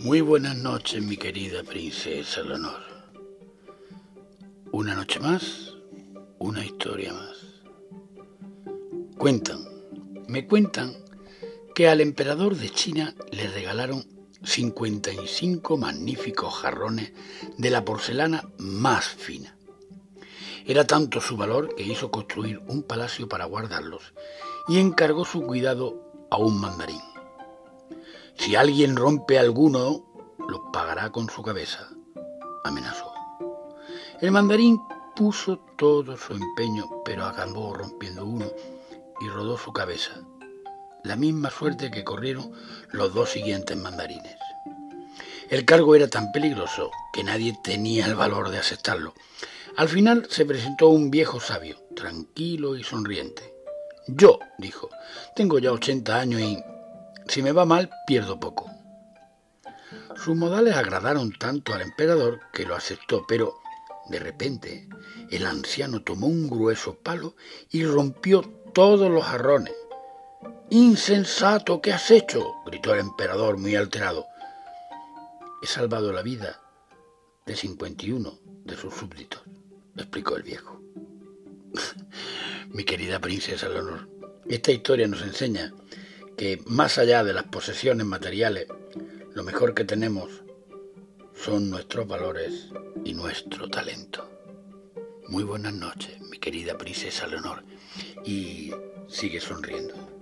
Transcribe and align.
Muy 0.00 0.20
buenas 0.20 0.56
noches, 0.56 1.02
mi 1.02 1.16
querida 1.16 1.64
princesa 1.64 2.42
Leonor. 2.42 2.80
Una 4.70 4.94
noche 4.94 5.18
más, 5.18 5.74
una 6.38 6.64
historia 6.64 7.12
más. 7.12 7.36
Cuentan, 9.18 9.58
me 10.28 10.46
cuentan 10.46 10.94
que 11.74 11.88
al 11.88 12.00
emperador 12.00 12.54
de 12.54 12.70
China 12.70 13.12
le 13.32 13.48
regalaron 13.48 14.06
55 14.44 15.76
magníficos 15.76 16.54
jarrones 16.54 17.12
de 17.56 17.70
la 17.70 17.84
porcelana 17.84 18.48
más 18.58 19.04
fina. 19.04 19.56
Era 20.64 20.86
tanto 20.86 21.20
su 21.20 21.36
valor 21.36 21.74
que 21.74 21.82
hizo 21.82 22.12
construir 22.12 22.60
un 22.68 22.84
palacio 22.84 23.28
para 23.28 23.46
guardarlos 23.46 24.14
y 24.68 24.78
encargó 24.78 25.24
su 25.24 25.42
cuidado 25.42 26.28
a 26.30 26.36
un 26.36 26.60
mandarín. 26.60 27.07
Si 28.38 28.54
alguien 28.54 28.96
rompe 28.96 29.38
alguno, 29.38 30.06
lo 30.48 30.72
pagará 30.72 31.10
con 31.10 31.28
su 31.28 31.42
cabeza, 31.42 31.88
amenazó. 32.64 33.12
El 34.20 34.30
mandarín 34.30 34.80
puso 35.14 35.58
todo 35.76 36.16
su 36.16 36.32
empeño, 36.32 37.02
pero 37.04 37.26
acabó 37.26 37.74
rompiendo 37.74 38.24
uno 38.24 38.46
y 39.20 39.28
rodó 39.28 39.58
su 39.58 39.72
cabeza. 39.72 40.12
La 41.02 41.16
misma 41.16 41.50
suerte 41.50 41.90
que 41.90 42.04
corrieron 42.04 42.52
los 42.90 43.12
dos 43.12 43.30
siguientes 43.30 43.76
mandarines. 43.76 44.36
El 45.50 45.64
cargo 45.64 45.96
era 45.96 46.08
tan 46.08 46.30
peligroso 46.30 46.90
que 47.12 47.24
nadie 47.24 47.58
tenía 47.62 48.06
el 48.06 48.14
valor 48.14 48.50
de 48.50 48.58
aceptarlo. 48.58 49.14
Al 49.76 49.88
final 49.88 50.26
se 50.30 50.44
presentó 50.44 50.88
un 50.88 51.10
viejo 51.10 51.40
sabio, 51.40 51.78
tranquilo 51.94 52.76
y 52.76 52.84
sonriente. 52.84 53.54
Yo, 54.06 54.38
dijo, 54.58 54.88
tengo 55.34 55.58
ya 55.58 55.72
80 55.72 56.18
años 56.18 56.40
y 56.40 56.62
si 57.28 57.42
me 57.42 57.52
va 57.52 57.64
mal, 57.64 57.90
pierdo 58.06 58.40
poco. 58.40 58.70
Sus 60.16 60.36
modales 60.36 60.74
agradaron 60.74 61.32
tanto 61.32 61.74
al 61.74 61.82
emperador 61.82 62.40
que 62.52 62.64
lo 62.64 62.74
aceptó, 62.74 63.24
pero 63.26 63.54
de 64.08 64.18
repente 64.18 64.88
el 65.30 65.46
anciano 65.46 66.02
tomó 66.02 66.26
un 66.26 66.48
grueso 66.48 66.98
palo 66.98 67.36
y 67.70 67.84
rompió 67.84 68.42
todos 68.72 69.10
los 69.10 69.24
jarrones. 69.24 69.74
Insensato, 70.70 71.80
¿qué 71.80 71.92
has 71.92 72.10
hecho? 72.10 72.54
gritó 72.66 72.94
el 72.94 73.00
emperador 73.00 73.58
muy 73.58 73.76
alterado. 73.76 74.26
He 75.62 75.66
salvado 75.66 76.12
la 76.12 76.22
vida 76.22 76.60
de 77.46 77.56
51 77.56 78.38
de 78.64 78.76
sus 78.76 78.94
súbditos, 78.94 79.42
explicó 79.96 80.36
el 80.36 80.42
viejo. 80.42 80.80
Mi 82.68 82.84
querida 82.84 83.18
princesa 83.18 83.68
Leonor, 83.68 84.08
esta 84.46 84.72
historia 84.72 85.08
nos 85.08 85.22
enseña 85.22 85.72
que 86.38 86.62
más 86.66 86.98
allá 86.98 87.24
de 87.24 87.32
las 87.32 87.42
posesiones 87.44 88.06
materiales, 88.06 88.68
lo 89.34 89.42
mejor 89.42 89.74
que 89.74 89.84
tenemos 89.84 90.44
son 91.34 91.68
nuestros 91.68 92.06
valores 92.06 92.68
y 93.04 93.12
nuestro 93.12 93.68
talento. 93.68 94.30
Muy 95.26 95.42
buenas 95.42 95.74
noches, 95.74 96.20
mi 96.20 96.38
querida 96.38 96.78
princesa 96.78 97.26
Leonor, 97.26 97.64
y 98.24 98.72
sigue 99.08 99.40
sonriendo. 99.40 100.17